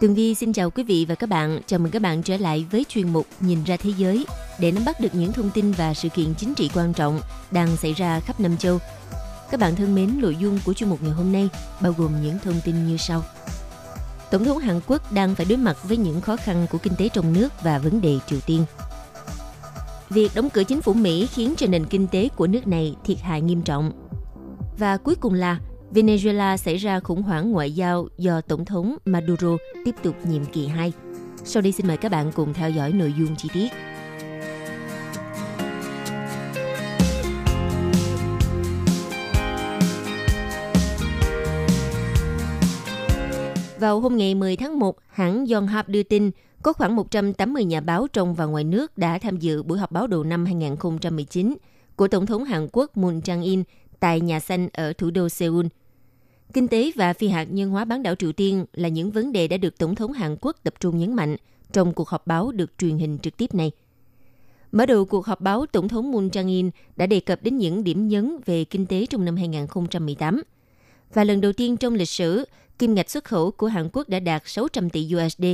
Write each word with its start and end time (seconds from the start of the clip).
Tường 0.00 0.14
Vi 0.14 0.34
xin 0.34 0.52
chào 0.52 0.70
quý 0.70 0.82
vị 0.82 1.06
và 1.08 1.14
các 1.14 1.28
bạn. 1.28 1.60
Chào 1.66 1.78
mừng 1.78 1.90
các 1.92 2.02
bạn 2.02 2.22
trở 2.22 2.36
lại 2.36 2.66
với 2.70 2.84
chuyên 2.88 3.12
mục 3.12 3.26
Nhìn 3.40 3.64
ra 3.64 3.76
thế 3.76 3.90
giới 3.96 4.26
để 4.60 4.72
nắm 4.72 4.84
bắt 4.84 5.00
được 5.00 5.14
những 5.14 5.32
thông 5.32 5.50
tin 5.50 5.72
và 5.72 5.94
sự 5.94 6.08
kiện 6.08 6.34
chính 6.34 6.54
trị 6.54 6.70
quan 6.74 6.92
trọng 6.92 7.20
đang 7.50 7.76
xảy 7.76 7.92
ra 7.92 8.20
khắp 8.20 8.40
năm 8.40 8.56
châu. 8.56 8.78
Các 9.50 9.60
bạn 9.60 9.76
thân 9.76 9.94
mến, 9.94 10.20
nội 10.20 10.36
dung 10.36 10.58
của 10.64 10.72
chuyên 10.72 10.90
mục 10.90 11.02
ngày 11.02 11.10
hôm 11.10 11.32
nay 11.32 11.48
bao 11.80 11.94
gồm 11.98 12.22
những 12.22 12.38
thông 12.44 12.60
tin 12.64 12.86
như 12.86 12.96
sau. 12.96 13.22
Tổng 14.30 14.44
thống 14.44 14.58
Hàn 14.58 14.80
Quốc 14.86 15.12
đang 15.12 15.34
phải 15.34 15.46
đối 15.46 15.58
mặt 15.58 15.76
với 15.82 15.96
những 15.96 16.20
khó 16.20 16.36
khăn 16.36 16.66
của 16.70 16.78
kinh 16.78 16.92
tế 16.98 17.08
trong 17.08 17.32
nước 17.32 17.48
và 17.62 17.78
vấn 17.78 18.00
đề 18.00 18.18
Triều 18.26 18.40
Tiên. 18.46 18.64
Việc 20.10 20.32
đóng 20.34 20.50
cửa 20.50 20.64
chính 20.64 20.82
phủ 20.82 20.92
Mỹ 20.92 21.26
khiến 21.26 21.54
cho 21.56 21.66
nền 21.66 21.86
kinh 21.86 22.06
tế 22.06 22.28
của 22.36 22.46
nước 22.46 22.66
này 22.66 22.96
thiệt 23.04 23.20
hại 23.20 23.40
nghiêm 23.40 23.62
trọng. 23.62 23.92
Và 24.78 24.96
cuối 24.96 25.14
cùng 25.14 25.34
là 25.34 25.60
Venezuela 25.90 26.56
xảy 26.56 26.76
ra 26.76 27.00
khủng 27.00 27.22
hoảng 27.22 27.50
ngoại 27.50 27.72
giao 27.72 28.08
do 28.18 28.40
Tổng 28.40 28.64
thống 28.64 28.96
Maduro 29.04 29.56
tiếp 29.84 29.94
tục 30.02 30.16
nhiệm 30.26 30.44
kỳ 30.44 30.66
2. 30.66 30.92
Sau 31.44 31.62
đây 31.62 31.72
xin 31.72 31.86
mời 31.86 31.96
các 31.96 32.12
bạn 32.12 32.32
cùng 32.34 32.54
theo 32.54 32.70
dõi 32.70 32.92
nội 32.92 33.14
dung 33.18 33.36
chi 33.36 33.48
tiết. 33.54 33.68
Vào 43.80 44.00
hôm 44.00 44.16
ngày 44.16 44.34
10 44.34 44.56
tháng 44.56 44.78
1, 44.78 44.96
hãng 45.08 45.44
Yonhap 45.52 45.88
đưa 45.88 46.02
tin 46.02 46.30
có 46.62 46.72
khoảng 46.72 46.96
180 46.96 47.64
nhà 47.64 47.80
báo 47.80 48.06
trong 48.12 48.34
và 48.34 48.44
ngoài 48.44 48.64
nước 48.64 48.98
đã 48.98 49.18
tham 49.18 49.36
dự 49.36 49.62
buổi 49.62 49.78
họp 49.78 49.92
báo 49.92 50.06
đầu 50.06 50.24
năm 50.24 50.44
2019 50.44 51.56
của 51.96 52.08
Tổng 52.08 52.26
thống 52.26 52.44
Hàn 52.44 52.68
Quốc 52.72 52.96
Moon 52.96 53.18
Jae-in 53.18 53.62
tại 54.00 54.20
Nhà 54.20 54.40
Xanh 54.40 54.68
ở 54.72 54.92
thủ 54.92 55.10
đô 55.10 55.28
Seoul. 55.28 55.66
Kinh 56.52 56.68
tế 56.68 56.90
và 56.94 57.12
phi 57.12 57.28
hạt 57.28 57.44
nhân 57.44 57.70
hóa 57.70 57.84
bán 57.84 58.02
đảo 58.02 58.14
Triều 58.14 58.32
Tiên 58.32 58.64
là 58.72 58.88
những 58.88 59.10
vấn 59.10 59.32
đề 59.32 59.48
đã 59.48 59.56
được 59.56 59.78
Tổng 59.78 59.94
thống 59.94 60.12
Hàn 60.12 60.36
Quốc 60.40 60.56
tập 60.62 60.74
trung 60.80 60.98
nhấn 60.98 61.14
mạnh 61.14 61.36
trong 61.72 61.92
cuộc 61.92 62.08
họp 62.08 62.26
báo 62.26 62.52
được 62.52 62.78
truyền 62.78 62.98
hình 62.98 63.18
trực 63.18 63.36
tiếp 63.36 63.54
này. 63.54 63.70
Mở 64.72 64.86
đầu 64.86 65.04
cuộc 65.04 65.26
họp 65.26 65.40
báo, 65.40 65.66
Tổng 65.66 65.88
thống 65.88 66.12
Moon 66.12 66.28
Jae-in 66.28 66.70
đã 66.96 67.06
đề 67.06 67.20
cập 67.20 67.42
đến 67.42 67.58
những 67.58 67.84
điểm 67.84 68.08
nhấn 68.08 68.38
về 68.46 68.64
kinh 68.64 68.86
tế 68.86 69.06
trong 69.06 69.24
năm 69.24 69.36
2018. 69.36 70.42
Và 71.14 71.24
lần 71.24 71.40
đầu 71.40 71.52
tiên 71.52 71.76
trong 71.76 71.94
lịch 71.94 72.08
sử, 72.08 72.44
kim 72.78 72.94
ngạch 72.94 73.10
xuất 73.10 73.24
khẩu 73.24 73.50
của 73.50 73.66
Hàn 73.66 73.88
Quốc 73.92 74.08
đã 74.08 74.20
đạt 74.20 74.42
600 74.46 74.90
tỷ 74.90 75.10
USD. 75.16 75.44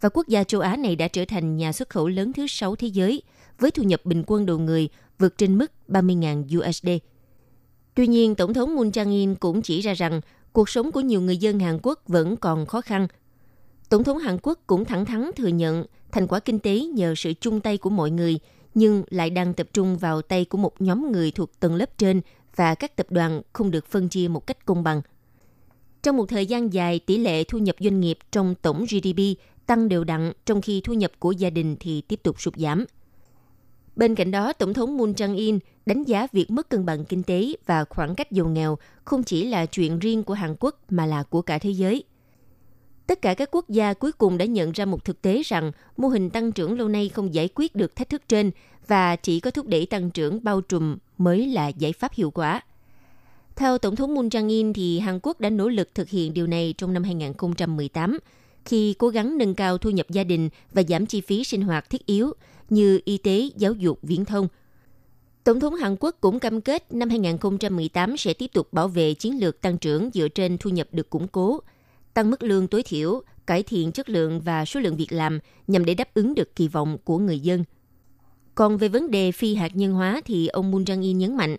Và 0.00 0.08
quốc 0.08 0.28
gia 0.28 0.44
châu 0.44 0.60
Á 0.60 0.76
này 0.76 0.96
đã 0.96 1.08
trở 1.08 1.24
thành 1.24 1.56
nhà 1.56 1.72
xuất 1.72 1.88
khẩu 1.88 2.08
lớn 2.08 2.32
thứ 2.32 2.46
sáu 2.46 2.76
thế 2.76 2.88
giới, 2.88 3.22
với 3.58 3.70
thu 3.70 3.82
nhập 3.82 4.00
bình 4.04 4.24
quân 4.26 4.46
đầu 4.46 4.58
người 4.58 4.88
vượt 5.18 5.38
trên 5.38 5.58
mức 5.58 5.72
30.000 5.88 6.58
USD. 6.58 6.88
Tuy 7.94 8.06
nhiên, 8.06 8.34
Tổng 8.34 8.54
thống 8.54 8.76
Moon 8.76 8.90
Jae-in 8.90 9.34
cũng 9.34 9.62
chỉ 9.62 9.80
ra 9.80 9.94
rằng 9.94 10.20
cuộc 10.52 10.68
sống 10.68 10.92
của 10.92 11.00
nhiều 11.00 11.20
người 11.20 11.36
dân 11.36 11.58
Hàn 11.60 11.78
Quốc 11.82 12.02
vẫn 12.08 12.36
còn 12.36 12.66
khó 12.66 12.80
khăn. 12.80 13.06
Tổng 13.88 14.04
thống 14.04 14.18
Hàn 14.18 14.38
Quốc 14.42 14.58
cũng 14.66 14.84
thẳng 14.84 15.04
thắn 15.04 15.30
thừa 15.36 15.48
nhận 15.48 15.84
thành 16.12 16.26
quả 16.26 16.40
kinh 16.40 16.58
tế 16.58 16.80
nhờ 16.80 17.14
sự 17.16 17.32
chung 17.40 17.60
tay 17.60 17.78
của 17.78 17.90
mọi 17.90 18.10
người, 18.10 18.38
nhưng 18.74 19.02
lại 19.10 19.30
đang 19.30 19.54
tập 19.54 19.66
trung 19.72 19.96
vào 19.98 20.22
tay 20.22 20.44
của 20.44 20.58
một 20.58 20.82
nhóm 20.82 21.12
người 21.12 21.30
thuộc 21.30 21.60
tầng 21.60 21.74
lớp 21.74 21.98
trên 21.98 22.20
và 22.56 22.74
các 22.74 22.96
tập 22.96 23.06
đoàn 23.10 23.42
không 23.52 23.70
được 23.70 23.86
phân 23.86 24.08
chia 24.08 24.28
một 24.28 24.46
cách 24.46 24.66
công 24.66 24.82
bằng. 24.82 25.02
Trong 26.02 26.16
một 26.16 26.28
thời 26.28 26.46
gian 26.46 26.72
dài, 26.72 26.98
tỷ 26.98 27.18
lệ 27.18 27.44
thu 27.44 27.58
nhập 27.58 27.76
doanh 27.80 28.00
nghiệp 28.00 28.18
trong 28.32 28.54
tổng 28.54 28.84
GDP 28.84 29.22
tăng 29.66 29.88
đều 29.88 30.04
đặn, 30.04 30.32
trong 30.46 30.62
khi 30.62 30.80
thu 30.80 30.92
nhập 30.92 31.12
của 31.18 31.32
gia 31.32 31.50
đình 31.50 31.76
thì 31.80 32.00
tiếp 32.00 32.20
tục 32.22 32.40
sụt 32.40 32.56
giảm. 32.56 32.84
Bên 33.96 34.14
cạnh 34.14 34.30
đó, 34.30 34.52
Tổng 34.52 34.74
thống 34.74 34.96
Moon 34.96 35.12
Jae-in 35.12 35.58
đánh 35.86 36.04
giá 36.04 36.26
việc 36.32 36.50
mất 36.50 36.68
cân 36.68 36.86
bằng 36.86 37.04
kinh 37.04 37.22
tế 37.22 37.52
và 37.66 37.84
khoảng 37.84 38.14
cách 38.14 38.32
giàu 38.32 38.46
nghèo 38.46 38.78
không 39.04 39.22
chỉ 39.22 39.44
là 39.44 39.66
chuyện 39.66 39.98
riêng 39.98 40.22
của 40.22 40.34
Hàn 40.34 40.56
Quốc 40.60 40.80
mà 40.88 41.06
là 41.06 41.22
của 41.22 41.42
cả 41.42 41.58
thế 41.58 41.70
giới. 41.70 42.04
Tất 43.06 43.22
cả 43.22 43.34
các 43.34 43.48
quốc 43.52 43.68
gia 43.68 43.94
cuối 43.94 44.12
cùng 44.12 44.38
đã 44.38 44.44
nhận 44.44 44.72
ra 44.72 44.84
một 44.84 45.04
thực 45.04 45.22
tế 45.22 45.42
rằng 45.44 45.72
mô 45.96 46.08
hình 46.08 46.30
tăng 46.30 46.52
trưởng 46.52 46.78
lâu 46.78 46.88
nay 46.88 47.08
không 47.08 47.34
giải 47.34 47.48
quyết 47.54 47.74
được 47.74 47.96
thách 47.96 48.08
thức 48.08 48.22
trên 48.28 48.50
và 48.86 49.16
chỉ 49.16 49.40
có 49.40 49.50
thúc 49.50 49.66
đẩy 49.66 49.86
tăng 49.86 50.10
trưởng 50.10 50.44
bao 50.44 50.60
trùm 50.60 50.96
mới 51.18 51.46
là 51.46 51.68
giải 51.68 51.92
pháp 51.92 52.12
hiệu 52.14 52.30
quả. 52.30 52.60
Theo 53.56 53.78
Tổng 53.78 53.96
thống 53.96 54.14
Moon 54.14 54.28
Jae-in 54.28 54.72
thì 54.72 54.98
Hàn 54.98 55.18
Quốc 55.22 55.40
đã 55.40 55.50
nỗ 55.50 55.68
lực 55.68 55.94
thực 55.94 56.08
hiện 56.08 56.34
điều 56.34 56.46
này 56.46 56.74
trong 56.78 56.92
năm 56.92 57.04
2018 57.04 58.18
khi 58.64 58.94
cố 58.98 59.08
gắng 59.08 59.38
nâng 59.38 59.54
cao 59.54 59.78
thu 59.78 59.90
nhập 59.90 60.06
gia 60.10 60.24
đình 60.24 60.48
và 60.72 60.82
giảm 60.88 61.06
chi 61.06 61.20
phí 61.20 61.44
sinh 61.44 61.62
hoạt 61.62 61.90
thiết 61.90 62.06
yếu 62.06 62.32
như 62.72 63.00
y 63.04 63.18
tế, 63.18 63.48
giáo 63.56 63.72
dục, 63.72 63.98
viễn 64.02 64.24
thông. 64.24 64.48
Tổng 65.44 65.60
thống 65.60 65.74
Hàn 65.74 65.96
Quốc 66.00 66.16
cũng 66.20 66.40
cam 66.40 66.60
kết 66.60 66.92
năm 66.92 67.08
2018 67.08 68.16
sẽ 68.16 68.34
tiếp 68.34 68.50
tục 68.52 68.72
bảo 68.72 68.88
vệ 68.88 69.14
chiến 69.14 69.40
lược 69.40 69.60
tăng 69.60 69.78
trưởng 69.78 70.10
dựa 70.14 70.28
trên 70.28 70.58
thu 70.58 70.70
nhập 70.70 70.88
được 70.92 71.10
củng 71.10 71.28
cố, 71.28 71.60
tăng 72.14 72.30
mức 72.30 72.42
lương 72.42 72.68
tối 72.68 72.82
thiểu, 72.82 73.22
cải 73.46 73.62
thiện 73.62 73.92
chất 73.92 74.08
lượng 74.08 74.40
và 74.40 74.64
số 74.64 74.80
lượng 74.80 74.96
việc 74.96 75.12
làm 75.12 75.38
nhằm 75.66 75.84
để 75.84 75.94
đáp 75.94 76.14
ứng 76.14 76.34
được 76.34 76.56
kỳ 76.56 76.68
vọng 76.68 76.98
của 77.04 77.18
người 77.18 77.40
dân. 77.40 77.64
Còn 78.54 78.76
về 78.76 78.88
vấn 78.88 79.10
đề 79.10 79.32
phi 79.32 79.54
hạt 79.54 79.76
nhân 79.76 79.92
hóa 79.92 80.20
thì 80.24 80.46
ông 80.46 80.70
Moon 80.70 80.82
Jae-in 80.82 81.16
nhấn 81.16 81.36
mạnh, 81.36 81.56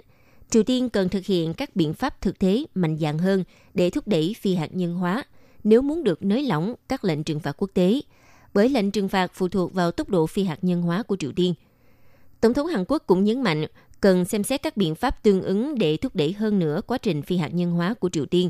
Triều 0.49 0.63
Tiên 0.63 0.89
cần 0.89 1.09
thực 1.09 1.25
hiện 1.25 1.53
các 1.53 1.75
biện 1.75 1.93
pháp 1.93 2.21
thực 2.21 2.39
tế 2.39 2.63
mạnh 2.75 2.97
dạn 2.97 3.17
hơn 3.17 3.43
để 3.73 3.89
thúc 3.89 4.07
đẩy 4.07 4.35
phi 4.41 4.55
hạt 4.55 4.75
nhân 4.75 4.95
hóa 4.95 5.23
nếu 5.63 5.81
muốn 5.81 6.03
được 6.03 6.23
nới 6.23 6.43
lỏng 6.43 6.75
các 6.89 7.05
lệnh 7.05 7.23
trừng 7.23 7.39
phạt 7.39 7.51
quốc 7.57 7.69
tế, 7.73 8.01
bởi 8.53 8.69
lệnh 8.69 8.91
trừng 8.91 9.09
phạt 9.09 9.31
phụ 9.33 9.47
thuộc 9.47 9.73
vào 9.73 9.91
tốc 9.91 10.09
độ 10.09 10.27
phi 10.27 10.43
hạt 10.43 10.59
nhân 10.61 10.81
hóa 10.81 11.03
của 11.03 11.15
Triều 11.15 11.31
Tiên. 11.31 11.53
Tổng 12.41 12.53
thống 12.53 12.67
Hàn 12.67 12.85
Quốc 12.87 13.03
cũng 13.07 13.23
nhấn 13.23 13.41
mạnh 13.41 13.65
cần 14.01 14.25
xem 14.25 14.43
xét 14.43 14.63
các 14.63 14.77
biện 14.77 14.95
pháp 14.95 15.23
tương 15.23 15.41
ứng 15.41 15.77
để 15.79 15.97
thúc 15.97 16.15
đẩy 16.15 16.33
hơn 16.33 16.59
nữa 16.59 16.81
quá 16.87 16.97
trình 16.97 17.21
phi 17.21 17.37
hạt 17.37 17.53
nhân 17.53 17.71
hóa 17.71 17.93
của 17.93 18.09
Triều 18.09 18.25
Tiên, 18.25 18.49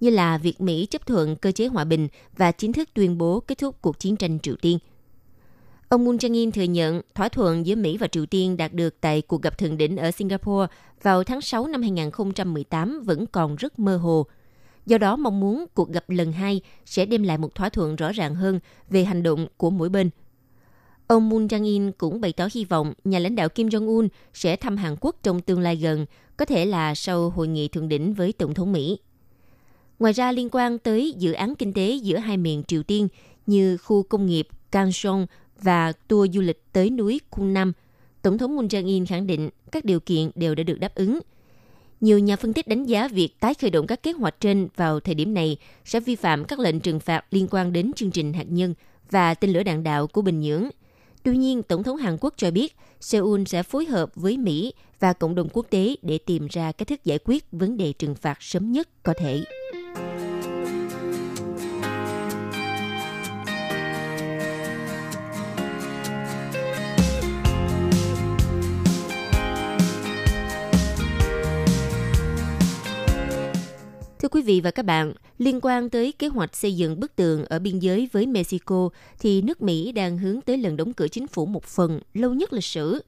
như 0.00 0.10
là 0.10 0.38
việc 0.38 0.60
Mỹ 0.60 0.86
chấp 0.86 1.06
thuận 1.06 1.36
cơ 1.36 1.52
chế 1.52 1.66
hòa 1.66 1.84
bình 1.84 2.08
và 2.36 2.52
chính 2.52 2.72
thức 2.72 2.88
tuyên 2.94 3.18
bố 3.18 3.40
kết 3.40 3.58
thúc 3.58 3.82
cuộc 3.82 3.98
chiến 3.98 4.16
tranh 4.16 4.38
Triều 4.40 4.56
Tiên. 4.56 4.78
Ông 5.88 6.04
Moon 6.04 6.16
Jae-in 6.16 6.50
thừa 6.50 6.62
nhận 6.62 7.00
thỏa 7.14 7.28
thuận 7.28 7.66
giữa 7.66 7.74
Mỹ 7.74 7.96
và 7.96 8.06
Triều 8.06 8.26
Tiên 8.26 8.56
đạt 8.56 8.72
được 8.72 9.00
tại 9.00 9.22
cuộc 9.22 9.42
gặp 9.42 9.58
thượng 9.58 9.76
đỉnh 9.76 9.96
ở 9.96 10.10
Singapore 10.10 10.74
vào 11.02 11.24
tháng 11.24 11.40
6 11.40 11.66
năm 11.66 11.82
2018 11.82 13.02
vẫn 13.04 13.26
còn 13.26 13.56
rất 13.56 13.78
mơ 13.78 13.96
hồ– 13.96 14.26
Do 14.86 14.98
đó 14.98 15.16
mong 15.16 15.40
muốn 15.40 15.66
cuộc 15.74 15.92
gặp 15.92 16.10
lần 16.10 16.32
hai 16.32 16.60
sẽ 16.84 17.06
đem 17.06 17.22
lại 17.22 17.38
một 17.38 17.54
thỏa 17.54 17.68
thuận 17.68 17.96
rõ 17.96 18.12
ràng 18.12 18.34
hơn 18.34 18.60
về 18.90 19.04
hành 19.04 19.22
động 19.22 19.46
của 19.56 19.70
mỗi 19.70 19.88
bên. 19.88 20.10
Ông 21.06 21.28
Moon 21.28 21.46
Jae-in 21.46 21.92
cũng 21.98 22.20
bày 22.20 22.32
tỏ 22.32 22.48
hy 22.54 22.64
vọng 22.64 22.92
nhà 23.04 23.18
lãnh 23.18 23.36
đạo 23.36 23.48
Kim 23.48 23.68
Jong-un 23.68 24.08
sẽ 24.34 24.56
thăm 24.56 24.76
Hàn 24.76 24.96
Quốc 25.00 25.16
trong 25.22 25.40
tương 25.40 25.60
lai 25.60 25.76
gần, 25.76 26.06
có 26.36 26.44
thể 26.44 26.66
là 26.66 26.94
sau 26.94 27.30
hội 27.30 27.48
nghị 27.48 27.68
thượng 27.68 27.88
đỉnh 27.88 28.14
với 28.14 28.32
Tổng 28.32 28.54
thống 28.54 28.72
Mỹ. 28.72 28.98
Ngoài 29.98 30.12
ra 30.12 30.32
liên 30.32 30.48
quan 30.52 30.78
tới 30.78 31.14
dự 31.18 31.32
án 31.32 31.54
kinh 31.54 31.72
tế 31.72 31.94
giữa 32.02 32.16
hai 32.16 32.36
miền 32.36 32.62
Triều 32.68 32.82
Tiên 32.82 33.08
như 33.46 33.76
khu 33.76 34.02
công 34.02 34.26
nghiệp 34.26 34.48
Kansong 34.70 35.26
và 35.62 35.92
tour 35.92 36.34
du 36.34 36.40
lịch 36.40 36.72
tới 36.72 36.90
núi 36.90 37.20
Kunam, 37.30 37.72
Tổng 38.22 38.38
thống 38.38 38.56
Moon 38.56 38.66
Jae-in 38.66 39.06
khẳng 39.06 39.26
định 39.26 39.50
các 39.72 39.84
điều 39.84 40.00
kiện 40.00 40.30
đều 40.34 40.54
đã 40.54 40.62
được 40.62 40.78
đáp 40.80 40.94
ứng– 40.94 41.20
nhiều 42.00 42.18
nhà 42.18 42.36
phân 42.36 42.52
tích 42.52 42.68
đánh 42.68 42.86
giá 42.86 43.08
việc 43.08 43.40
tái 43.40 43.54
khởi 43.54 43.70
động 43.70 43.86
các 43.86 44.02
kế 44.02 44.12
hoạch 44.12 44.40
trên 44.40 44.68
vào 44.76 45.00
thời 45.00 45.14
điểm 45.14 45.34
này 45.34 45.56
sẽ 45.84 46.00
vi 46.00 46.16
phạm 46.16 46.44
các 46.44 46.58
lệnh 46.58 46.80
trừng 46.80 47.00
phạt 47.00 47.24
liên 47.30 47.48
quan 47.50 47.72
đến 47.72 47.92
chương 47.96 48.10
trình 48.10 48.32
hạt 48.32 48.46
nhân 48.48 48.74
và 49.10 49.34
tên 49.34 49.50
lửa 49.50 49.62
đạn 49.62 49.82
đạo 49.82 50.06
của 50.06 50.22
Bình 50.22 50.40
Nhưỡng. 50.40 50.68
Tuy 51.22 51.36
nhiên, 51.36 51.62
Tổng 51.62 51.82
thống 51.82 51.96
Hàn 51.96 52.16
Quốc 52.20 52.34
cho 52.36 52.50
biết 52.50 52.76
Seoul 53.00 53.42
sẽ 53.46 53.62
phối 53.62 53.84
hợp 53.84 54.10
với 54.14 54.36
Mỹ 54.36 54.72
và 55.00 55.12
cộng 55.12 55.34
đồng 55.34 55.48
quốc 55.52 55.66
tế 55.70 55.96
để 56.02 56.18
tìm 56.18 56.46
ra 56.50 56.72
cách 56.72 56.88
thức 56.88 57.04
giải 57.04 57.18
quyết 57.24 57.44
vấn 57.52 57.76
đề 57.76 57.92
trừng 57.92 58.14
phạt 58.14 58.42
sớm 58.42 58.72
nhất 58.72 58.88
có 59.02 59.14
thể. 59.18 59.42
Thưa 74.26 74.30
quý 74.30 74.42
vị 74.42 74.60
và 74.60 74.70
các 74.70 74.82
bạn, 74.82 75.12
liên 75.38 75.60
quan 75.62 75.90
tới 75.90 76.12
kế 76.12 76.28
hoạch 76.28 76.56
xây 76.56 76.76
dựng 76.76 77.00
bức 77.00 77.16
tường 77.16 77.44
ở 77.44 77.58
biên 77.58 77.78
giới 77.78 78.08
với 78.12 78.26
Mexico, 78.26 78.88
thì 79.18 79.42
nước 79.42 79.62
Mỹ 79.62 79.92
đang 79.92 80.18
hướng 80.18 80.40
tới 80.40 80.58
lần 80.58 80.76
đóng 80.76 80.92
cửa 80.92 81.08
chính 81.08 81.26
phủ 81.26 81.46
một 81.46 81.64
phần 81.64 82.00
lâu 82.14 82.34
nhất 82.34 82.52
lịch 82.52 82.64
sử. 82.64 83.02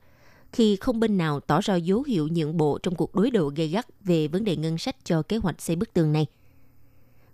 khi 0.52 0.76
không 0.76 1.00
bên 1.00 1.18
nào 1.18 1.40
tỏ 1.40 1.60
ra 1.60 1.76
dấu 1.76 2.02
hiệu 2.02 2.28
nhượng 2.32 2.56
bộ 2.56 2.78
trong 2.78 2.94
cuộc 2.94 3.14
đối 3.14 3.30
đầu 3.30 3.52
gay 3.56 3.68
gắt 3.68 3.86
về 4.04 4.28
vấn 4.28 4.44
đề 4.44 4.56
ngân 4.56 4.78
sách 4.78 4.96
cho 5.04 5.22
kế 5.22 5.36
hoạch 5.36 5.60
xây 5.60 5.76
bức 5.76 5.94
tường 5.94 6.12
này. 6.12 6.26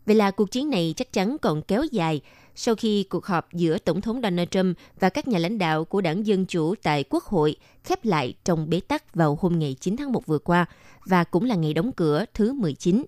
Vậy 0.06 0.16
là 0.16 0.30
cuộc 0.30 0.50
chiến 0.50 0.70
này 0.70 0.94
chắc 0.96 1.12
chắn 1.12 1.36
còn 1.42 1.62
kéo 1.62 1.84
dài 1.84 2.20
sau 2.54 2.74
khi 2.74 3.02
cuộc 3.02 3.26
họp 3.26 3.52
giữa 3.52 3.78
Tổng 3.78 4.00
thống 4.00 4.20
Donald 4.22 4.48
Trump 4.50 4.78
và 5.00 5.08
các 5.08 5.28
nhà 5.28 5.38
lãnh 5.38 5.58
đạo 5.58 5.84
của 5.84 6.00
đảng 6.00 6.26
Dân 6.26 6.46
Chủ 6.46 6.74
tại 6.82 7.04
Quốc 7.10 7.24
hội 7.24 7.56
khép 7.84 8.04
lại 8.04 8.34
trong 8.44 8.70
bế 8.70 8.80
tắc 8.80 9.14
vào 9.14 9.38
hôm 9.40 9.58
ngày 9.58 9.76
9 9.80 9.96
tháng 9.96 10.12
1 10.12 10.26
vừa 10.26 10.38
qua 10.38 10.66
và 11.04 11.24
cũng 11.24 11.44
là 11.44 11.54
ngày 11.54 11.74
đóng 11.74 11.92
cửa 11.92 12.24
thứ 12.34 12.52
19. 12.52 13.04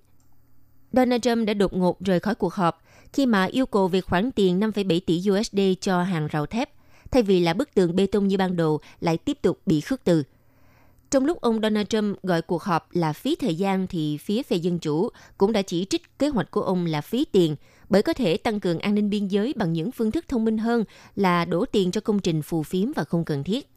Donald 0.97 1.23
Trump 1.23 1.47
đã 1.47 1.55
đột 1.55 1.73
ngột 1.73 2.01
rời 2.01 2.21
khỏi 2.21 2.35
cuộc 2.35 2.55
họp 2.55 2.83
khi 3.13 3.27
mà 3.27 3.45
yêu 3.45 3.67
cầu 3.67 3.89
việc 3.89 4.05
khoản 4.05 4.33
tiền 4.33 4.61
5,7 4.61 5.01
tỷ 5.07 5.23
USD 5.31 5.59
cho 5.81 6.03
hàng 6.03 6.27
rào 6.27 6.47
thép, 6.47 6.71
thay 7.11 7.23
vì 7.23 7.41
là 7.41 7.55
bức 7.55 7.75
tường 7.75 7.97
bê 7.97 8.07
tông 8.07 8.29
như 8.29 8.37
ban 8.37 8.57
đầu 8.57 8.81
lại 9.01 9.17
tiếp 9.17 9.39
tục 9.43 9.61
bị 9.67 9.81
khước 9.81 10.05
từ. 10.05 10.23
Trong 11.11 11.25
lúc 11.25 11.41
ông 11.41 11.61
Donald 11.61 11.87
Trump 11.89 12.23
gọi 12.23 12.43
cuộc 12.43 12.63
họp 12.63 12.89
là 12.93 13.13
phí 13.13 13.37
thời 13.37 13.55
gian 13.55 13.87
thì 13.87 14.17
phía 14.17 14.43
phe 14.43 14.57
Dân 14.57 14.79
Chủ 14.79 15.09
cũng 15.39 15.53
đã 15.53 15.63
chỉ 15.63 15.87
trích 15.91 16.19
kế 16.19 16.29
hoạch 16.29 16.51
của 16.51 16.63
ông 16.63 16.87
là 16.87 17.01
phí 17.01 17.25
tiền 17.25 17.57
bởi 17.89 18.03
có 18.03 18.13
thể 18.13 18.37
tăng 18.37 18.61
cường 18.61 18.79
an 18.79 18.95
ninh 18.95 19.11
biên 19.11 19.29
giới 19.29 19.55
bằng 19.57 19.73
những 19.73 19.93
phương 19.93 20.11
thức 20.11 20.25
thông 20.29 20.45
minh 20.45 20.59
hơn 20.59 20.85
là 21.17 21.45
đổ 21.45 21.65
tiền 21.73 21.91
cho 21.91 22.01
công 22.01 22.19
trình 22.19 22.43
phù 22.43 22.63
phiếm 22.63 22.93
và 22.93 23.05
không 23.05 23.25
cần 23.25 23.45
thiết. 23.45 23.71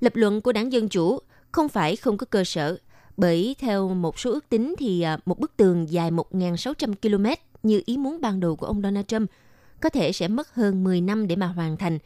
Lập 0.00 0.16
luận 0.16 0.40
của 0.40 0.52
đảng 0.52 0.72
Dân 0.72 0.88
Chủ 0.88 1.18
không 1.52 1.68
phải 1.68 1.96
không 1.96 2.16
có 2.16 2.26
cơ 2.30 2.44
sở, 2.44 2.78
bởi 3.16 3.56
theo 3.58 3.88
một 3.88 4.18
số 4.18 4.30
ước 4.30 4.48
tính 4.48 4.74
thì 4.78 5.02
à, 5.02 5.18
một 5.24 5.38
bức 5.38 5.56
tường 5.56 5.90
dài 5.90 6.10
1.600 6.10 6.94
km 7.02 7.26
như 7.62 7.82
ý 7.86 7.96
muốn 7.96 8.20
ban 8.20 8.40
đầu 8.40 8.56
của 8.56 8.66
ông 8.66 8.82
Donald 8.82 9.06
Trump 9.06 9.30
có 9.80 9.88
thể 9.88 10.12
sẽ 10.12 10.28
mất 10.28 10.54
hơn 10.54 10.84
10 10.84 11.00
năm 11.00 11.26
để 11.26 11.36
mà 11.36 11.46
hoàn 11.46 11.76
thành, 11.76 11.98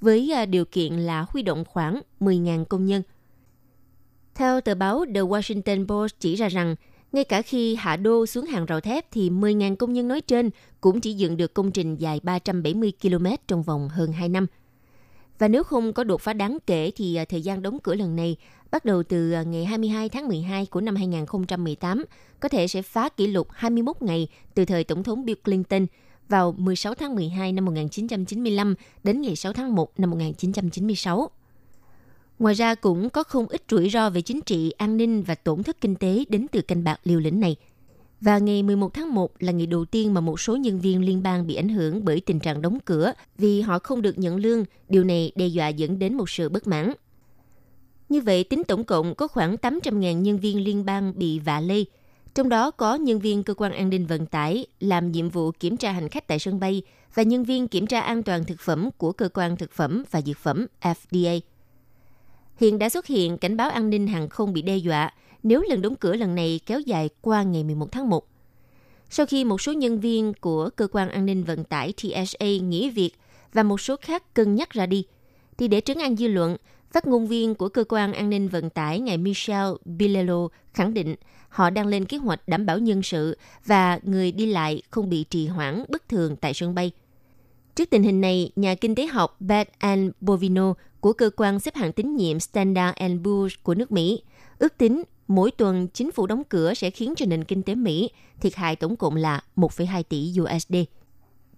với 0.00 0.32
à, 0.32 0.46
điều 0.46 0.64
kiện 0.64 0.92
là 0.92 1.26
huy 1.28 1.42
động 1.42 1.64
khoảng 1.64 2.00
10.000 2.20 2.64
công 2.64 2.86
nhân. 2.86 3.02
Theo 4.34 4.60
tờ 4.60 4.74
báo 4.74 5.04
The 5.14 5.20
Washington 5.20 5.86
Post 5.86 6.14
chỉ 6.20 6.34
ra 6.34 6.48
rằng, 6.48 6.76
ngay 7.12 7.24
cả 7.24 7.42
khi 7.42 7.74
hạ 7.74 7.96
đô 7.96 8.26
xuống 8.26 8.46
hàng 8.46 8.66
rào 8.66 8.80
thép 8.80 9.10
thì 9.10 9.30
10.000 9.30 9.76
công 9.76 9.92
nhân 9.92 10.08
nói 10.08 10.20
trên 10.20 10.50
cũng 10.80 11.00
chỉ 11.00 11.12
dựng 11.12 11.36
được 11.36 11.54
công 11.54 11.72
trình 11.72 11.96
dài 11.96 12.20
370 12.22 12.92
km 13.02 13.26
trong 13.48 13.62
vòng 13.62 13.88
hơn 13.88 14.12
2 14.12 14.28
năm. 14.28 14.46
Và 15.38 15.48
nếu 15.48 15.62
không 15.62 15.92
có 15.92 16.04
đột 16.04 16.20
phá 16.20 16.32
đáng 16.32 16.58
kể 16.66 16.90
thì 16.96 17.14
à, 17.14 17.24
thời 17.24 17.42
gian 17.42 17.62
đóng 17.62 17.78
cửa 17.82 17.94
lần 17.94 18.16
này 18.16 18.36
bắt 18.70 18.84
đầu 18.84 19.02
từ 19.02 19.32
à, 19.32 19.42
ngày 19.42 19.64
22 19.64 20.08
tháng 20.08 20.28
12 20.28 20.66
của 20.66 20.80
năm 20.80 20.96
2018 20.96 22.04
có 22.40 22.48
thể 22.48 22.68
sẽ 22.68 22.82
phá 22.82 23.08
kỷ 23.08 23.26
lục 23.26 23.48
21 23.50 23.96
ngày 24.02 24.28
từ 24.54 24.64
thời 24.64 24.84
Tổng 24.84 25.02
thống 25.02 25.24
Bill 25.24 25.38
Clinton 25.44 25.86
vào 26.28 26.52
16 26.52 26.94
tháng 26.94 27.14
12 27.14 27.52
năm 27.52 27.64
1995 27.64 28.74
đến 29.04 29.20
ngày 29.22 29.36
6 29.36 29.52
tháng 29.52 29.74
1 29.74 30.00
năm 30.00 30.10
1996. 30.10 31.30
Ngoài 32.38 32.54
ra 32.54 32.74
cũng 32.74 33.10
có 33.10 33.22
không 33.22 33.46
ít 33.46 33.62
rủi 33.70 33.90
ro 33.90 34.10
về 34.10 34.22
chính 34.22 34.40
trị, 34.40 34.70
an 34.70 34.96
ninh 34.96 35.22
và 35.22 35.34
tổn 35.34 35.62
thất 35.62 35.80
kinh 35.80 35.94
tế 35.94 36.24
đến 36.28 36.46
từ 36.52 36.60
canh 36.60 36.84
bạc 36.84 37.00
liều 37.04 37.20
lĩnh 37.20 37.40
này. 37.40 37.56
Và 38.20 38.38
ngày 38.38 38.62
11 38.62 38.94
tháng 38.94 39.14
1 39.14 39.32
là 39.38 39.52
ngày 39.52 39.66
đầu 39.66 39.84
tiên 39.84 40.14
mà 40.14 40.20
một 40.20 40.40
số 40.40 40.56
nhân 40.56 40.80
viên 40.80 41.04
liên 41.04 41.22
bang 41.22 41.46
bị 41.46 41.54
ảnh 41.54 41.68
hưởng 41.68 42.04
bởi 42.04 42.20
tình 42.20 42.40
trạng 42.40 42.62
đóng 42.62 42.78
cửa 42.84 43.12
vì 43.38 43.60
họ 43.60 43.78
không 43.78 44.02
được 44.02 44.18
nhận 44.18 44.36
lương. 44.36 44.64
Điều 44.88 45.04
này 45.04 45.32
đe 45.34 45.46
dọa 45.46 45.68
dẫn 45.68 45.98
đến 45.98 46.14
một 46.14 46.30
sự 46.30 46.48
bất 46.48 46.66
mãn. 46.66 46.92
Như 48.10 48.20
vậy, 48.20 48.44
tính 48.44 48.62
tổng 48.64 48.84
cộng 48.84 49.14
có 49.14 49.28
khoảng 49.28 49.56
800.000 49.56 50.20
nhân 50.20 50.38
viên 50.38 50.64
liên 50.64 50.84
bang 50.84 51.12
bị 51.16 51.38
vạ 51.38 51.60
lây, 51.60 51.86
trong 52.34 52.48
đó 52.48 52.70
có 52.70 52.94
nhân 52.94 53.18
viên 53.18 53.42
cơ 53.42 53.54
quan 53.54 53.72
an 53.72 53.90
ninh 53.90 54.06
vận 54.06 54.26
tải 54.26 54.66
làm 54.80 55.12
nhiệm 55.12 55.28
vụ 55.28 55.50
kiểm 55.60 55.76
tra 55.76 55.92
hành 55.92 56.08
khách 56.08 56.26
tại 56.26 56.38
sân 56.38 56.60
bay 56.60 56.82
và 57.14 57.22
nhân 57.22 57.44
viên 57.44 57.68
kiểm 57.68 57.86
tra 57.86 58.00
an 58.00 58.22
toàn 58.22 58.44
thực 58.44 58.60
phẩm 58.60 58.90
của 58.98 59.12
cơ 59.12 59.28
quan 59.34 59.56
thực 59.56 59.72
phẩm 59.72 60.04
và 60.10 60.20
dược 60.20 60.38
phẩm 60.38 60.66
FDA. 60.80 61.40
Hiện 62.56 62.78
đã 62.78 62.88
xuất 62.88 63.06
hiện 63.06 63.38
cảnh 63.38 63.56
báo 63.56 63.70
an 63.70 63.90
ninh 63.90 64.06
hàng 64.06 64.28
không 64.28 64.52
bị 64.52 64.62
đe 64.62 64.76
dọa 64.76 65.10
nếu 65.42 65.62
lần 65.68 65.82
đóng 65.82 65.94
cửa 65.94 66.16
lần 66.16 66.34
này 66.34 66.60
kéo 66.66 66.80
dài 66.80 67.08
qua 67.20 67.42
ngày 67.42 67.64
11 67.64 67.92
tháng 67.92 68.08
1. 68.08 68.26
Sau 69.10 69.26
khi 69.26 69.44
một 69.44 69.60
số 69.60 69.72
nhân 69.72 70.00
viên 70.00 70.32
của 70.40 70.70
cơ 70.76 70.86
quan 70.92 71.08
an 71.08 71.26
ninh 71.26 71.44
vận 71.44 71.64
tải 71.64 71.92
TSA 71.92 72.46
nghỉ 72.46 72.90
việc 72.90 73.12
và 73.52 73.62
một 73.62 73.80
số 73.80 73.96
khác 73.96 74.34
cân 74.34 74.54
nhắc 74.54 74.70
ra 74.70 74.86
đi, 74.86 75.04
thì 75.58 75.68
để 75.68 75.80
trấn 75.80 75.98
an 75.98 76.16
dư 76.16 76.28
luận, 76.28 76.56
Phát 76.92 77.06
ngôn 77.06 77.26
viên 77.26 77.54
của 77.54 77.68
cơ 77.68 77.84
quan 77.88 78.12
an 78.12 78.30
ninh 78.30 78.48
vận 78.48 78.70
tải 78.70 79.00
ngài 79.00 79.18
Michel 79.18 79.66
Bilello 79.84 80.48
khẳng 80.74 80.94
định 80.94 81.14
họ 81.48 81.70
đang 81.70 81.86
lên 81.86 82.04
kế 82.04 82.16
hoạch 82.16 82.48
đảm 82.48 82.66
bảo 82.66 82.78
nhân 82.78 83.02
sự 83.02 83.38
và 83.66 84.00
người 84.02 84.32
đi 84.32 84.46
lại 84.46 84.82
không 84.90 85.10
bị 85.10 85.24
trì 85.24 85.46
hoãn 85.46 85.84
bất 85.88 86.08
thường 86.08 86.36
tại 86.36 86.54
sân 86.54 86.74
bay. 86.74 86.90
Trước 87.74 87.90
tình 87.90 88.02
hình 88.02 88.20
này, 88.20 88.52
nhà 88.56 88.74
kinh 88.74 88.94
tế 88.94 89.06
học 89.06 89.36
Beth 89.40 89.70
Ann 89.78 90.10
Bovino 90.20 90.74
của 91.00 91.12
cơ 91.12 91.30
quan 91.36 91.60
xếp 91.60 91.74
hạng 91.74 91.92
tín 91.92 92.16
nhiệm 92.16 92.40
Standard 92.40 92.98
Poor's 92.98 93.56
của 93.62 93.74
nước 93.74 93.92
Mỹ 93.92 94.22
ước 94.58 94.78
tính 94.78 95.02
mỗi 95.28 95.50
tuần 95.50 95.88
chính 95.88 96.12
phủ 96.12 96.26
đóng 96.26 96.42
cửa 96.48 96.74
sẽ 96.74 96.90
khiến 96.90 97.14
cho 97.16 97.26
nền 97.26 97.44
kinh 97.44 97.62
tế 97.62 97.74
Mỹ 97.74 98.10
thiệt 98.40 98.54
hại 98.54 98.76
tổng 98.76 98.96
cộng 98.96 99.16
là 99.16 99.40
1,2 99.56 100.02
tỷ 100.02 100.32
USD. 100.42 100.74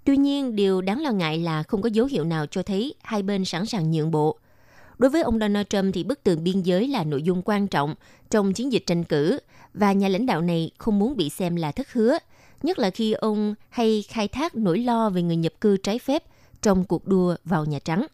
Tuy 0.05 0.17
nhiên, 0.17 0.57
điều 0.57 0.81
đáng 0.81 1.03
lo 1.03 1.11
ngại 1.11 1.39
là 1.39 1.63
không 1.63 1.83
có 1.83 1.89
dấu 1.93 2.07
hiệu 2.07 2.25
nào 2.25 2.47
cho 2.47 2.63
thấy 2.63 2.95
hai 3.03 3.23
bên 3.23 3.45
sẵn 3.45 3.67
sàng 3.67 3.91
nhượng 3.91 4.11
bộ 4.11 4.39
Đối 5.03 5.11
với 5.11 5.23
ông 5.23 5.39
Donald 5.39 5.67
Trump 5.71 5.95
thì 5.95 6.05
bức 6.05 6.23
tường 6.23 6.45
biên 6.45 6.63
giới 6.63 6.89
là 6.89 7.05
nội 7.05 7.23
dung 7.23 7.43
quan 7.45 7.69
trọng 7.69 7.95
trong 8.31 8.53
chiến 8.53 8.73
dịch 8.73 8.87
tranh 8.87 9.05
cử 9.05 9.39
và 9.75 9.93
nhà 9.93 10.09
lãnh 10.09 10.27
đạo 10.27 10.41
này 10.41 10.71
không 10.79 10.99
muốn 10.99 11.17
bị 11.17 11.31
xem 11.31 11.57
là 11.57 11.73
thất 11.73 11.93
hứa, 11.93 12.19
nhất 12.63 12.79
là 12.79 12.91
khi 12.91 13.13
ông 13.13 13.55
hay 13.69 14.05
khai 14.09 14.29
thác 14.29 14.55
nỗi 14.55 14.79
lo 14.79 15.11
về 15.11 15.23
người 15.23 15.37
nhập 15.37 15.53
cư 15.61 15.77
trái 15.77 15.99
phép 15.99 16.25
trong 16.63 16.85
cuộc 16.85 17.07
đua 17.07 17.37
vào 17.45 17.65
Nhà 17.65 17.79
Trắng. 17.79 18.07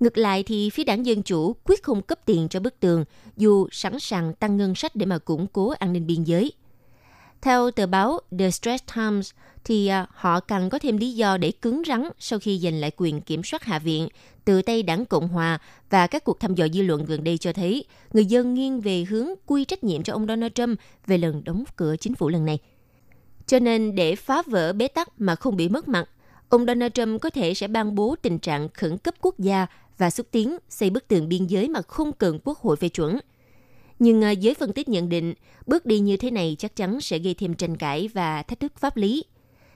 Ngược 0.00 0.18
lại 0.18 0.42
thì 0.42 0.70
phía 0.70 0.84
đảng 0.84 1.06
Dân 1.06 1.22
Chủ 1.22 1.52
quyết 1.64 1.82
không 1.82 2.02
cấp 2.02 2.18
tiền 2.24 2.48
cho 2.48 2.60
bức 2.60 2.80
tường 2.80 3.04
dù 3.36 3.68
sẵn 3.72 3.98
sàng 3.98 4.34
tăng 4.34 4.56
ngân 4.56 4.74
sách 4.74 4.96
để 4.96 5.06
mà 5.06 5.18
củng 5.18 5.46
cố 5.46 5.68
an 5.68 5.92
ninh 5.92 6.06
biên 6.06 6.24
giới. 6.24 6.52
Theo 7.42 7.70
tờ 7.70 7.86
báo 7.86 8.20
The 8.38 8.50
Straits 8.50 8.84
Times, 8.96 9.30
thì 9.64 9.86
à, 9.86 10.06
họ 10.14 10.40
cần 10.40 10.70
có 10.70 10.78
thêm 10.78 10.96
lý 10.96 11.12
do 11.12 11.36
để 11.36 11.52
cứng 11.62 11.82
rắn 11.86 12.08
sau 12.18 12.38
khi 12.38 12.58
giành 12.58 12.80
lại 12.80 12.90
quyền 12.96 13.20
kiểm 13.20 13.42
soát 13.42 13.64
Hạ 13.64 13.78
viện 13.78 14.08
từ 14.44 14.62
tay 14.62 14.82
đảng 14.82 15.06
Cộng 15.06 15.28
Hòa 15.28 15.58
và 15.90 16.06
các 16.06 16.24
cuộc 16.24 16.40
thăm 16.40 16.54
dò 16.54 16.68
dư 16.72 16.82
luận 16.82 17.04
gần 17.04 17.24
đây 17.24 17.38
cho 17.38 17.52
thấy 17.52 17.84
người 18.12 18.24
dân 18.24 18.54
nghiêng 18.54 18.80
về 18.80 19.04
hướng 19.04 19.28
quy 19.46 19.64
trách 19.64 19.84
nhiệm 19.84 20.02
cho 20.02 20.12
ông 20.12 20.26
Donald 20.26 20.52
Trump 20.54 20.78
về 21.06 21.18
lần 21.18 21.44
đóng 21.44 21.64
cửa 21.76 21.96
chính 21.96 22.14
phủ 22.14 22.28
lần 22.28 22.44
này. 22.44 22.58
Cho 23.46 23.58
nên 23.58 23.94
để 23.94 24.16
phá 24.16 24.42
vỡ 24.46 24.72
bế 24.72 24.88
tắc 24.88 25.20
mà 25.20 25.34
không 25.34 25.56
bị 25.56 25.68
mất 25.68 25.88
mặt, 25.88 26.08
ông 26.48 26.66
Donald 26.66 26.92
Trump 26.92 27.20
có 27.20 27.30
thể 27.30 27.54
sẽ 27.54 27.68
ban 27.68 27.94
bố 27.94 28.16
tình 28.22 28.38
trạng 28.38 28.68
khẩn 28.68 28.98
cấp 28.98 29.14
quốc 29.20 29.38
gia 29.38 29.66
và 29.98 30.10
xúc 30.10 30.26
tiến 30.30 30.58
xây 30.68 30.90
bức 30.90 31.08
tường 31.08 31.28
biên 31.28 31.46
giới 31.46 31.68
mà 31.68 31.82
không 31.82 32.12
cần 32.12 32.38
quốc 32.44 32.58
hội 32.58 32.76
phê 32.76 32.88
chuẩn– 32.88 33.18
nhưng 34.00 34.24
à, 34.24 34.30
giới 34.30 34.54
phân 34.54 34.72
tích 34.72 34.88
nhận 34.88 35.08
định, 35.08 35.34
bước 35.66 35.86
đi 35.86 35.98
như 35.98 36.16
thế 36.16 36.30
này 36.30 36.56
chắc 36.58 36.76
chắn 36.76 37.00
sẽ 37.00 37.18
gây 37.18 37.34
thêm 37.34 37.54
tranh 37.54 37.76
cãi 37.76 38.08
và 38.14 38.42
thách 38.42 38.60
thức 38.60 38.72
pháp 38.78 38.96
lý. 38.96 39.24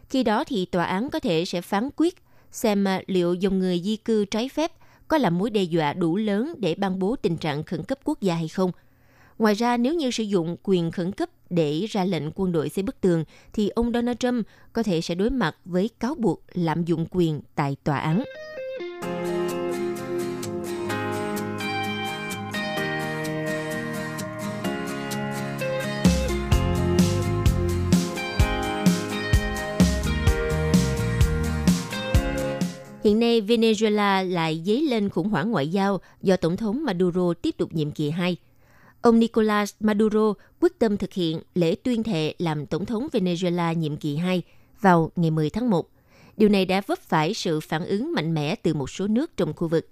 Khi 0.09 0.23
đó 0.23 0.45
thì 0.45 0.65
tòa 0.65 0.85
án 0.85 1.11
có 1.11 1.21
thể 1.21 1.45
sẽ 1.45 1.61
phán 1.61 1.89
quyết 1.97 2.15
xem 2.51 2.89
à, 2.89 3.03
liệu 3.07 3.35
dòng 3.35 3.59
người 3.59 3.81
di 3.85 3.97
cư 3.97 4.25
trái 4.25 4.49
phép 4.49 4.73
có 5.09 5.19
là 5.19 5.31
mối 5.31 5.51
đe 5.51 5.63
dọa 5.63 5.93
đủ 5.93 6.17
lớn 6.17 6.55
để 6.59 6.75
ban 6.75 6.99
bố 6.99 7.17
tình 7.17 7.37
trạng 7.37 7.65
khẩn 7.65 7.83
cấp 7.83 7.99
quốc 8.05 8.21
gia 8.21 8.35
hay 8.35 8.49
không. 8.49 8.71
Ngoài 9.39 9.55
ra, 9.55 9.77
nếu 9.77 9.95
như 9.95 10.11
sử 10.11 10.23
dụng 10.23 10.57
quyền 10.63 10.91
khẩn 10.91 11.13
cấp 11.13 11.29
để 11.51 11.87
ra 11.91 12.05
lệnh 12.05 12.23
quân 12.35 12.53
đội 12.53 12.69
xây 12.69 12.83
bức 12.83 13.01
tường, 13.01 13.25
thì 13.53 13.69
ông 13.69 13.93
Donald 13.93 14.17
Trump 14.19 14.47
có 14.73 14.83
thể 14.83 15.01
sẽ 15.01 15.15
đối 15.15 15.31
mặt 15.31 15.57
với 15.65 15.91
cáo 16.01 16.15
buộc 16.15 16.43
lạm 16.55 16.85
dụng 16.85 17.07
quyền 17.11 17.41
tại 17.55 17.77
tòa 17.85 17.99
án. 17.99 18.25
Hiện 33.05 33.19
nay, 33.19 33.41
Venezuela 33.41 34.33
lại 34.33 34.63
dấy 34.67 34.83
lên 34.83 35.09
khủng 35.09 35.29
hoảng 35.29 35.51
ngoại 35.51 35.69
giao 35.69 36.01
do 36.23 36.37
Tổng 36.37 36.57
thống 36.57 36.85
Maduro 36.85 37.35
tiếp 37.43 37.55
tục 37.59 37.75
nhiệm 37.75 37.91
kỳ 37.91 38.11
2. 38.11 38.37
Ông 39.01 39.19
Nicolas 39.19 39.75
Maduro 39.81 40.35
quyết 40.61 40.79
tâm 40.79 40.97
thực 40.97 41.13
hiện 41.13 41.41
lễ 41.55 41.75
tuyên 41.83 42.03
thệ 42.03 42.35
làm 42.39 42.67
Tổng 42.67 42.87
thống 42.87 43.09
Venezuela 43.13 43.73
nhiệm 43.73 43.97
kỳ 43.97 44.17
2 44.17 44.43
vào 44.81 45.11
ngày 45.17 45.31
10 45.31 45.51
tháng 45.51 45.71
1. 45.71 45.89
Điều 46.37 46.49
này 46.49 46.65
đã 46.65 46.83
vấp 46.87 46.99
phải 46.99 47.35
sự 47.35 47.61
phản 47.61 47.87
ứng 47.87 48.13
mạnh 48.15 48.35
mẽ 48.35 48.55
từ 48.55 48.75
một 48.75 48.91
số 48.91 49.07
nước 49.07 49.37
trong 49.37 49.53
khu 49.53 49.69
vực. 49.69 49.89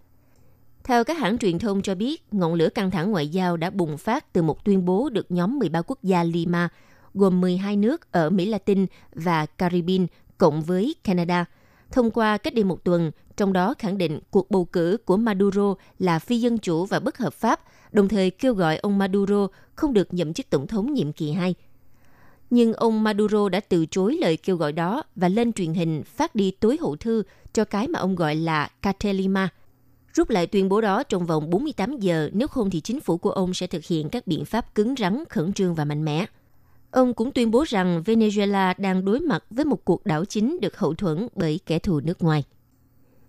Theo 0.84 1.04
các 1.04 1.18
hãng 1.18 1.38
truyền 1.38 1.58
thông 1.58 1.82
cho 1.82 1.94
biết, 1.94 2.22
ngọn 2.32 2.54
lửa 2.54 2.68
căng 2.68 2.90
thẳng 2.90 3.10
ngoại 3.10 3.28
giao 3.28 3.56
đã 3.56 3.70
bùng 3.70 3.98
phát 3.98 4.32
từ 4.32 4.42
một 4.42 4.64
tuyên 4.64 4.84
bố 4.84 5.08
được 5.08 5.30
nhóm 5.30 5.58
13 5.58 5.82
quốc 5.82 5.98
gia 6.02 6.24
Lima, 6.24 6.68
gồm 7.14 7.40
12 7.40 7.76
nước 7.76 8.12
ở 8.12 8.30
Mỹ 8.30 8.46
Latin 8.46 8.86
và 9.14 9.46
Caribbean, 9.46 10.06
cộng 10.38 10.62
với 10.62 10.94
Canada– 11.04 11.44
thông 11.92 12.10
qua 12.10 12.38
cách 12.38 12.54
đây 12.54 12.64
một 12.64 12.84
tuần, 12.84 13.10
trong 13.36 13.52
đó 13.52 13.74
khẳng 13.78 13.98
định 13.98 14.20
cuộc 14.30 14.50
bầu 14.50 14.64
cử 14.64 14.96
của 15.04 15.16
Maduro 15.16 15.74
là 15.98 16.18
phi 16.18 16.40
dân 16.40 16.58
chủ 16.58 16.86
và 16.86 17.00
bất 17.00 17.18
hợp 17.18 17.34
pháp, 17.34 17.60
đồng 17.92 18.08
thời 18.08 18.30
kêu 18.30 18.54
gọi 18.54 18.76
ông 18.76 18.98
Maduro 18.98 19.46
không 19.74 19.92
được 19.92 20.14
nhậm 20.14 20.32
chức 20.32 20.50
tổng 20.50 20.66
thống 20.66 20.92
nhiệm 20.92 21.12
kỳ 21.12 21.32
2. 21.32 21.54
Nhưng 22.50 22.72
ông 22.72 23.02
Maduro 23.02 23.48
đã 23.48 23.60
từ 23.60 23.86
chối 23.86 24.18
lời 24.20 24.36
kêu 24.36 24.56
gọi 24.56 24.72
đó 24.72 25.02
và 25.16 25.28
lên 25.28 25.52
truyền 25.52 25.74
hình 25.74 26.02
phát 26.04 26.34
đi 26.34 26.50
tối 26.50 26.78
hậu 26.80 26.96
thư 26.96 27.22
cho 27.52 27.64
cái 27.64 27.88
mà 27.88 27.98
ông 27.98 28.14
gọi 28.14 28.34
là 28.34 28.70
Catelima. 28.82 29.48
rút 30.14 30.30
lại 30.30 30.46
tuyên 30.46 30.68
bố 30.68 30.80
đó 30.80 31.02
trong 31.02 31.26
vòng 31.26 31.50
48 31.50 31.98
giờ, 31.98 32.30
nếu 32.32 32.48
không 32.48 32.70
thì 32.70 32.80
chính 32.80 33.00
phủ 33.00 33.16
của 33.16 33.30
ông 33.30 33.54
sẽ 33.54 33.66
thực 33.66 33.84
hiện 33.84 34.08
các 34.08 34.26
biện 34.26 34.44
pháp 34.44 34.74
cứng 34.74 34.94
rắn, 34.98 35.24
khẩn 35.28 35.52
trương 35.52 35.74
và 35.74 35.84
mạnh 35.84 36.04
mẽ. 36.04 36.26
Ông 36.92 37.14
cũng 37.14 37.32
tuyên 37.32 37.50
bố 37.50 37.64
rằng 37.68 38.02
Venezuela 38.06 38.74
đang 38.78 39.04
đối 39.04 39.20
mặt 39.20 39.44
với 39.50 39.64
một 39.64 39.84
cuộc 39.84 40.06
đảo 40.06 40.24
chính 40.24 40.60
được 40.60 40.76
hậu 40.78 40.94
thuẫn 40.94 41.28
bởi 41.34 41.60
kẻ 41.66 41.78
thù 41.78 42.00
nước 42.00 42.22
ngoài. 42.22 42.44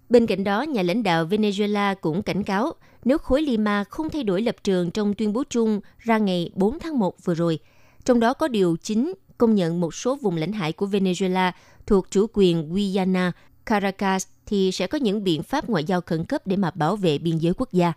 Bên 0.09 0.25
cạnh 0.25 0.43
đó, 0.43 0.61
nhà 0.61 0.81
lãnh 0.81 1.03
đạo 1.03 1.25
Venezuela 1.25 1.95
cũng 1.95 2.21
cảnh 2.21 2.43
cáo 2.43 2.73
nếu 3.05 3.17
khối 3.17 3.41
Lima 3.41 3.83
không 3.83 4.09
thay 4.09 4.23
đổi 4.23 4.41
lập 4.41 4.55
trường 4.63 4.91
trong 4.91 5.13
tuyên 5.13 5.33
bố 5.33 5.43
chung 5.49 5.79
ra 5.99 6.17
ngày 6.17 6.51
4 6.55 6.79
tháng 6.79 6.99
1 6.99 7.25
vừa 7.25 7.33
rồi, 7.33 7.59
trong 8.05 8.19
đó 8.19 8.33
có 8.33 8.47
điều 8.47 8.77
chính 8.81 9.13
công 9.37 9.55
nhận 9.55 9.81
một 9.81 9.95
số 9.95 10.15
vùng 10.15 10.37
lãnh 10.37 10.53
hải 10.53 10.71
của 10.71 10.85
Venezuela 10.85 11.51
thuộc 11.85 12.11
chủ 12.11 12.25
quyền 12.33 12.69
Guyana, 12.69 13.31
Caracas 13.65 14.27
thì 14.45 14.71
sẽ 14.71 14.87
có 14.87 14.97
những 14.97 15.23
biện 15.23 15.43
pháp 15.43 15.69
ngoại 15.69 15.83
giao 15.83 16.01
khẩn 16.01 16.25
cấp 16.25 16.47
để 16.47 16.55
mà 16.55 16.71
bảo 16.71 16.95
vệ 16.95 17.17
biên 17.17 17.37
giới 17.37 17.53
quốc 17.57 17.71
gia. 17.71 17.93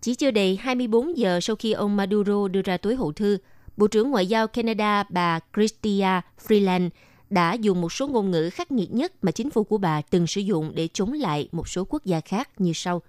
Chỉ 0.00 0.14
chưa 0.14 0.30
đầy 0.30 0.56
24 0.56 1.18
giờ 1.18 1.40
sau 1.40 1.56
khi 1.56 1.72
ông 1.72 1.96
Maduro 1.96 2.48
đưa 2.48 2.62
ra 2.62 2.76
tối 2.76 2.96
hậu 2.96 3.12
thư, 3.12 3.38
Bộ 3.76 3.86
trưởng 3.86 4.10
Ngoại 4.10 4.26
giao 4.26 4.46
Canada 4.48 5.04
bà 5.08 5.40
Chrystia 5.54 6.20
Freeland 6.46 6.90
đã 7.30 7.52
dùng 7.52 7.80
một 7.80 7.92
số 7.92 8.08
ngôn 8.08 8.30
ngữ 8.30 8.50
khắc 8.50 8.72
nghiệt 8.72 8.92
nhất 8.92 9.12
mà 9.22 9.32
chính 9.32 9.50
phủ 9.50 9.64
của 9.64 9.78
bà 9.78 10.00
từng 10.00 10.26
sử 10.26 10.40
dụng 10.40 10.72
để 10.74 10.88
chống 10.92 11.12
lại 11.12 11.48
một 11.52 11.68
số 11.68 11.84
quốc 11.88 12.04
gia 12.04 12.20
khác 12.20 12.60
như 12.60 12.72
sau. 12.74 13.02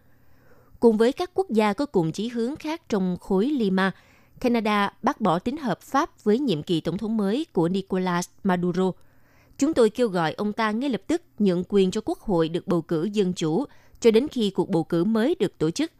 Cùng 0.79 0.97
với 0.97 1.11
các 1.11 1.31
quốc 1.33 1.49
gia 1.49 1.73
có 1.73 1.85
cùng 1.85 2.11
chí 2.11 2.27
hướng 2.27 2.55
khác 2.55 2.81
trong 2.89 3.17
khối 3.17 3.45
Lima, 3.45 3.91
Canada 4.39 4.93
bác 5.01 5.21
bỏ 5.21 5.39
tính 5.39 5.57
hợp 5.57 5.81
pháp 5.81 6.23
với 6.23 6.39
nhiệm 6.39 6.63
kỳ 6.63 6.81
tổng 6.81 6.97
thống 6.97 7.17
mới 7.17 7.45
của 7.53 7.69
Nicolas 7.69 8.29
Maduro. 8.43 8.91
Chúng 9.57 9.73
tôi 9.73 9.89
kêu 9.89 10.07
gọi 10.07 10.33
ông 10.33 10.53
ta 10.53 10.71
ngay 10.71 10.89
lập 10.89 11.01
tức 11.07 11.21
nhượng 11.39 11.63
quyền 11.69 11.91
cho 11.91 12.01
quốc 12.05 12.19
hội 12.19 12.49
được 12.49 12.67
bầu 12.67 12.81
cử 12.81 13.03
dân 13.03 13.33
chủ 13.33 13.65
cho 13.99 14.11
đến 14.11 14.27
khi 14.27 14.49
cuộc 14.49 14.69
bầu 14.69 14.83
cử 14.83 15.03
mới 15.03 15.35
được 15.39 15.57
tổ 15.57 15.71
chức. 15.71 15.91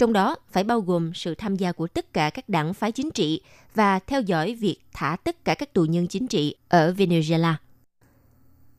Trong 0.00 0.12
đó 0.12 0.36
phải 0.50 0.64
bao 0.64 0.80
gồm 0.80 1.14
sự 1.14 1.34
tham 1.34 1.56
gia 1.56 1.72
của 1.72 1.86
tất 1.86 2.12
cả 2.12 2.30
các 2.30 2.48
đảng 2.48 2.74
phái 2.74 2.92
chính 2.92 3.10
trị 3.10 3.40
và 3.74 3.98
theo 3.98 4.20
dõi 4.20 4.54
việc 4.54 4.76
thả 4.92 5.16
tất 5.24 5.44
cả 5.44 5.54
các 5.54 5.72
tù 5.72 5.84
nhân 5.84 6.06
chính 6.08 6.26
trị 6.26 6.54
ở 6.68 6.94
Venezuela. 6.96 7.54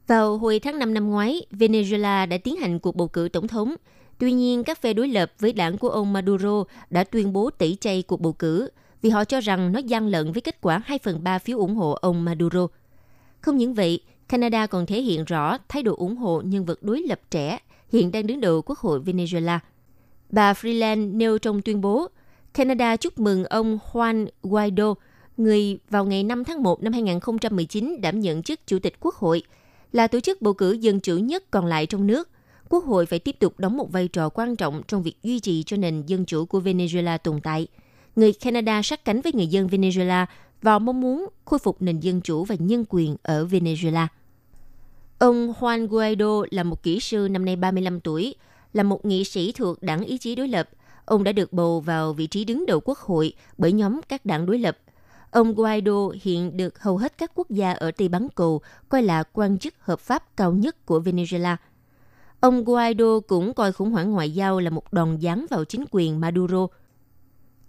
Vào 0.08 0.38
hồi 0.38 0.60
tháng 0.60 0.80
5 0.80 0.94
năm 0.94 1.10
ngoái, 1.10 1.46
Venezuela 1.52 2.28
đã 2.28 2.38
tiến 2.38 2.56
hành 2.56 2.80
cuộc 2.80 2.96
bầu 2.96 3.08
cử 3.08 3.30
tổng 3.34 3.48
thống. 3.48 3.76
Tuy 4.18 4.32
nhiên, 4.32 4.64
các 4.64 4.82
phe 4.82 4.94
đối 4.94 5.08
lập 5.08 5.32
với 5.40 5.54
đảng 5.54 5.78
của 5.78 5.90
ông 5.90 6.14
Maduro 6.14 6.64
đã 6.90 7.04
tuyên 7.04 7.34
bố 7.34 7.50
tẩy 7.50 7.78
chay 7.82 8.02
cuộc 8.02 8.22
bầu 8.22 8.34
cử 8.34 8.70
vì 9.02 9.10
họ 9.10 9.26
cho 9.26 9.40
rằng 9.40 9.72
nó 9.72 9.80
gian 9.80 10.08
lận 10.08 10.32
với 10.32 10.42
kết 10.42 10.62
quả 10.62 10.82
2 10.86 11.00
phần 11.04 11.24
3 11.24 11.40
phiếu 11.40 11.58
ủng 11.58 11.76
hộ 11.76 11.92
ông 11.92 12.26
Maduro. 12.26 12.68
Không 13.42 13.58
những 13.58 13.74
vậy, 13.74 14.04
Canada 14.28 14.68
còn 14.68 14.86
thể 14.86 15.02
hiện 15.02 15.26
rõ 15.26 15.58
thái 15.70 15.84
độ 15.84 15.96
ủng 15.96 16.16
hộ 16.16 16.42
nhân 16.42 16.66
vật 16.66 16.84
đối 16.84 17.02
lập 17.02 17.20
trẻ 17.32 17.60
hiện 17.92 18.12
đang 18.12 18.28
đứng 18.28 18.42
đầu 18.42 18.62
Quốc 18.62 18.80
hội 18.80 19.00
Venezuela. 19.00 19.60
Bà 20.32 20.54
Freeland 20.54 21.18
nêu 21.18 21.38
trong 21.38 21.62
tuyên 21.62 21.82
bố, 21.82 22.08
Canada 22.54 22.98
chúc 22.98 23.20
mừng 23.20 23.46
ông 23.46 23.80
Juan 23.92 24.28
Guaido, 24.44 24.94
người 25.38 25.80
vào 25.90 26.06
ngày 26.06 26.24
5 26.24 26.44
tháng 26.44 26.64
1 26.64 26.84
năm 26.84 26.94
2019 26.94 28.02
đảm 28.02 28.20
nhận 28.20 28.44
chức 28.44 28.60
Chủ 28.68 28.80
tịch 28.80 29.00
Quốc 29.00 29.16
hội, 29.16 29.44
là 29.92 30.08
tổ 30.08 30.20
chức 30.20 30.42
bầu 30.42 30.54
cử 30.54 30.72
dân 30.72 31.00
chủ 31.00 31.18
nhất 31.18 31.44
còn 31.52 31.66
lại 31.66 31.86
trong 31.86 32.08
nước. 32.08 32.30
Quốc 32.70 32.86
hội 32.86 33.06
phải 33.06 33.20
tiếp 33.20 33.36
tục 33.40 33.60
đóng 33.60 33.78
một 33.78 33.92
vai 33.92 34.08
trò 34.08 34.30
quan 34.30 34.56
trọng 34.56 34.82
trong 34.88 35.04
việc 35.04 35.16
duy 35.24 35.40
trì 35.40 35.64
cho 35.64 35.78
nền 35.78 36.04
dân 36.06 36.26
chủ 36.26 36.46
của 36.46 36.60
Venezuela 36.60 37.18
tồn 37.18 37.42
tại. 37.42 37.68
Người 38.16 38.34
Canada 38.34 38.82
sát 38.82 39.06
cánh 39.06 39.22
với 39.22 39.34
người 39.34 39.48
dân 39.48 39.68
Venezuela 39.68 40.26
và 40.62 40.80
mong 40.80 41.02
muốn 41.02 41.28
khôi 41.46 41.60
phục 41.60 41.82
nền 41.82 42.00
dân 42.00 42.22
chủ 42.22 42.46
và 42.46 42.56
nhân 42.60 42.86
quyền 42.90 43.16
ở 43.24 43.46
Venezuela. 43.46 44.08
Ông 45.20 45.54
Juan 45.60 45.88
Guaido 45.88 46.44
là 46.52 46.64
một 46.64 46.84
kỹ 46.84 47.00
sư 47.00 47.28
năm 47.32 47.46
nay 47.46 47.56
35 47.56 48.00
tuổi, 48.00 48.36
là 48.74 48.84
một 48.84 49.06
nghị 49.06 49.24
sĩ 49.24 49.52
thuộc 49.52 49.82
đảng 49.82 50.02
ý 50.02 50.18
chí 50.18 50.36
đối 50.36 50.48
lập. 50.48 50.70
Ông 51.06 51.24
đã 51.24 51.32
được 51.32 51.54
bầu 51.54 51.80
vào 51.80 52.14
vị 52.14 52.28
trí 52.28 52.46
đứng 52.46 52.66
đầu 52.66 52.80
quốc 52.80 52.98
hội 52.98 53.34
bởi 53.58 53.72
nhóm 53.72 54.02
các 54.10 54.26
đảng 54.26 54.46
đối 54.46 54.60
lập. 54.60 54.78
Ông 55.32 55.54
Guaido 55.54 56.10
hiện 56.22 56.58
được 56.58 56.80
hầu 56.80 56.98
hết 56.98 57.18
các 57.18 57.32
quốc 57.36 57.50
gia 57.50 57.74
ở 57.74 57.92
Tây 57.92 58.10
Bán 58.10 58.28
Cầu 58.36 58.62
coi 58.90 59.04
là 59.04 59.24
quan 59.34 59.60
chức 59.60 59.74
hợp 59.80 60.00
pháp 60.00 60.38
cao 60.38 60.54
nhất 60.54 60.86
của 60.86 61.00
Venezuela. 61.00 61.56
Ông 62.40 62.64
Guaido 62.64 63.20
cũng 63.20 63.54
coi 63.54 63.72
khủng 63.72 63.92
hoảng 63.92 64.12
ngoại 64.12 64.32
giao 64.32 64.60
là 64.60 64.70
một 64.70 64.94
đòn 64.94 65.18
giáng 65.22 65.46
vào 65.50 65.66
chính 65.66 65.86
quyền 65.92 66.20
Maduro. 66.20 66.68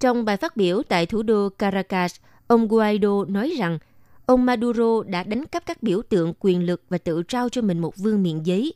Trong 0.00 0.24
bài 0.24 0.36
phát 0.36 0.56
biểu 0.56 0.82
tại 0.82 1.06
thủ 1.06 1.22
đô 1.22 1.48
Caracas, 1.48 2.14
ông 2.46 2.68
Guaido 2.68 3.24
nói 3.24 3.54
rằng 3.58 3.78
ông 4.26 4.46
Maduro 4.46 5.02
đã 5.02 5.22
đánh 5.22 5.46
cắp 5.46 5.66
các 5.66 5.82
biểu 5.82 6.02
tượng 6.02 6.32
quyền 6.40 6.66
lực 6.66 6.82
và 6.88 6.98
tự 6.98 7.22
trao 7.22 7.48
cho 7.48 7.62
mình 7.62 7.78
một 7.78 7.96
vương 7.96 8.22
miện 8.22 8.42
giấy. 8.42 8.74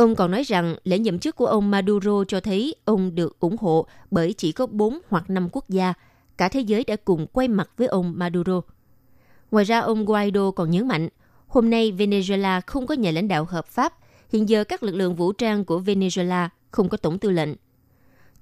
Ông 0.00 0.16
còn 0.16 0.30
nói 0.30 0.42
rằng 0.42 0.76
lễ 0.84 0.98
nhậm 0.98 1.18
chức 1.18 1.36
của 1.36 1.46
ông 1.46 1.70
Maduro 1.70 2.24
cho 2.28 2.40
thấy 2.40 2.74
ông 2.84 3.14
được 3.14 3.40
ủng 3.40 3.56
hộ 3.60 3.86
bởi 4.10 4.32
chỉ 4.32 4.52
có 4.52 4.66
4 4.66 4.98
hoặc 5.08 5.30
5 5.30 5.48
quốc 5.52 5.68
gia. 5.68 5.94
Cả 6.36 6.48
thế 6.48 6.60
giới 6.60 6.84
đã 6.84 6.96
cùng 7.04 7.26
quay 7.26 7.48
mặt 7.48 7.70
với 7.76 7.86
ông 7.86 8.12
Maduro. 8.16 8.60
Ngoài 9.50 9.64
ra, 9.64 9.78
ông 9.78 10.04
Guaido 10.04 10.50
còn 10.50 10.70
nhấn 10.70 10.88
mạnh, 10.88 11.08
hôm 11.46 11.70
nay 11.70 11.92
Venezuela 11.92 12.60
không 12.66 12.86
có 12.86 12.94
nhà 12.94 13.10
lãnh 13.10 13.28
đạo 13.28 13.44
hợp 13.44 13.66
pháp. 13.66 13.94
Hiện 14.32 14.48
giờ 14.48 14.64
các 14.64 14.82
lực 14.82 14.94
lượng 14.94 15.14
vũ 15.14 15.32
trang 15.32 15.64
của 15.64 15.80
Venezuela 15.80 16.48
không 16.70 16.88
có 16.88 16.96
tổng 16.96 17.18
tư 17.18 17.30
lệnh. 17.30 17.50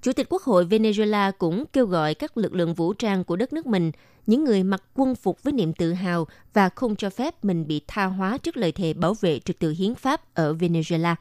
Chủ 0.01 0.13
tịch 0.13 0.27
Quốc 0.29 0.41
hội 0.41 0.65
Venezuela 0.65 1.31
cũng 1.37 1.65
kêu 1.73 1.85
gọi 1.85 2.13
các 2.13 2.37
lực 2.37 2.53
lượng 2.53 2.73
vũ 2.73 2.93
trang 2.93 3.23
của 3.23 3.35
đất 3.35 3.53
nước 3.53 3.65
mình, 3.65 3.91
những 4.27 4.43
người 4.43 4.63
mặc 4.63 4.83
quân 4.93 5.15
phục 5.15 5.43
với 5.43 5.53
niềm 5.53 5.73
tự 5.73 5.93
hào 5.93 6.27
và 6.53 6.69
không 6.69 6.95
cho 6.95 7.09
phép 7.09 7.45
mình 7.45 7.67
bị 7.67 7.81
tha 7.87 8.05
hóa 8.05 8.37
trước 8.37 8.57
lời 8.57 8.71
thề 8.71 8.93
bảo 8.93 9.13
vệ 9.13 9.39
trật 9.39 9.59
tự 9.59 9.71
hiến 9.77 9.95
pháp 9.95 10.33
ở 10.33 10.53
Venezuela. 10.53 11.15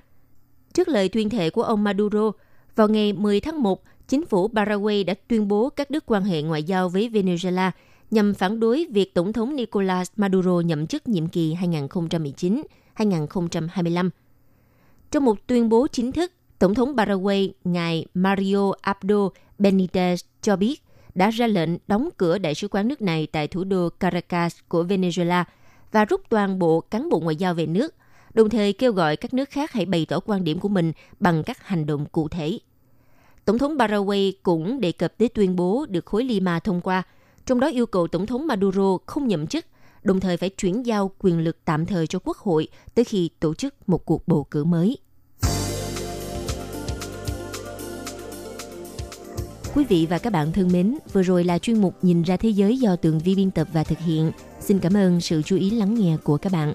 Trước 0.78 0.88
lời 0.88 1.08
tuyên 1.08 1.30
thệ 1.30 1.50
của 1.50 1.62
ông 1.62 1.84
Maduro, 1.84 2.32
vào 2.76 2.88
ngày 2.88 3.12
10 3.12 3.40
tháng 3.40 3.62
1, 3.62 3.82
chính 4.08 4.26
phủ 4.26 4.48
Paraguay 4.48 5.04
đã 5.04 5.14
tuyên 5.28 5.48
bố 5.48 5.70
các 5.70 5.90
đứt 5.90 6.04
quan 6.06 6.24
hệ 6.24 6.42
ngoại 6.42 6.62
giao 6.62 6.88
với 6.88 7.08
Venezuela 7.08 7.70
nhằm 8.10 8.34
phản 8.34 8.60
đối 8.60 8.86
việc 8.90 9.14
Tổng 9.14 9.32
thống 9.32 9.56
Nicolas 9.56 10.10
Maduro 10.16 10.60
nhậm 10.60 10.86
chức 10.86 11.08
nhiệm 11.08 11.28
kỳ 11.28 11.56
2019-2025. 12.96 14.10
Trong 15.10 15.24
một 15.24 15.46
tuyên 15.46 15.68
bố 15.68 15.86
chính 15.92 16.12
thức, 16.12 16.32
Tổng 16.58 16.74
thống 16.74 16.96
Paraguay 16.96 17.52
ngài 17.64 18.06
Mario 18.14 18.72
Abdo 18.80 19.28
Benitez 19.58 20.16
cho 20.42 20.56
biết 20.56 20.82
đã 21.14 21.30
ra 21.30 21.46
lệnh 21.46 21.70
đóng 21.88 22.08
cửa 22.16 22.38
đại 22.38 22.54
sứ 22.54 22.68
quán 22.68 22.88
nước 22.88 23.02
này 23.02 23.26
tại 23.32 23.48
thủ 23.48 23.64
đô 23.64 23.88
Caracas 23.88 24.56
của 24.68 24.84
Venezuela 24.84 25.44
và 25.92 26.04
rút 26.04 26.20
toàn 26.28 26.58
bộ 26.58 26.80
cán 26.80 27.08
bộ 27.08 27.20
ngoại 27.20 27.36
giao 27.36 27.54
về 27.54 27.66
nước, 27.66 27.94
đồng 28.34 28.50
thời 28.50 28.72
kêu 28.72 28.92
gọi 28.92 29.16
các 29.16 29.34
nước 29.34 29.50
khác 29.50 29.72
hãy 29.72 29.86
bày 29.86 30.06
tỏ 30.08 30.20
quan 30.20 30.44
điểm 30.44 30.58
của 30.58 30.68
mình 30.68 30.92
bằng 31.20 31.42
các 31.42 31.66
hành 31.66 31.86
động 31.86 32.06
cụ 32.12 32.28
thể. 32.28 32.58
Tổng 33.44 33.58
thống 33.58 33.78
Paraguay 33.78 34.32
cũng 34.42 34.80
đề 34.80 34.92
cập 34.92 35.18
tới 35.18 35.28
tuyên 35.28 35.56
bố 35.56 35.86
được 35.88 36.06
khối 36.06 36.24
Lima 36.24 36.60
thông 36.60 36.80
qua, 36.80 37.02
trong 37.46 37.60
đó 37.60 37.66
yêu 37.66 37.86
cầu 37.86 38.08
Tổng 38.08 38.26
thống 38.26 38.46
Maduro 38.46 38.98
không 39.06 39.28
nhậm 39.28 39.46
chức, 39.46 39.64
đồng 40.02 40.20
thời 40.20 40.36
phải 40.36 40.48
chuyển 40.48 40.86
giao 40.86 41.10
quyền 41.18 41.38
lực 41.38 41.56
tạm 41.64 41.86
thời 41.86 42.06
cho 42.06 42.18
Quốc 42.24 42.36
hội 42.36 42.68
tới 42.94 43.04
khi 43.04 43.30
tổ 43.40 43.54
chức 43.54 43.88
một 43.88 44.04
cuộc 44.04 44.28
bầu 44.28 44.46
cử 44.50 44.64
mới. 44.64 44.98
Quý 49.74 49.84
vị 49.84 50.06
và 50.10 50.18
các 50.18 50.32
bạn 50.32 50.52
thân 50.52 50.72
mến, 50.72 50.98
vừa 51.12 51.22
rồi 51.22 51.44
là 51.44 51.58
chuyên 51.58 51.80
mục 51.80 51.94
Nhìn 52.02 52.22
ra 52.22 52.36
thế 52.36 52.48
giới 52.48 52.78
do 52.78 52.96
Tường 52.96 53.18
Vi 53.18 53.34
biên 53.34 53.50
tập 53.50 53.68
và 53.72 53.84
thực 53.84 53.98
hiện. 53.98 54.32
Xin 54.60 54.78
cảm 54.78 54.96
ơn 54.96 55.20
sự 55.20 55.42
chú 55.42 55.56
ý 55.56 55.70
lắng 55.70 55.94
nghe 55.94 56.16
của 56.24 56.36
các 56.36 56.52
bạn. 56.52 56.74